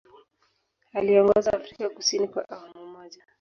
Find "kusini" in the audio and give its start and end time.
1.89-2.27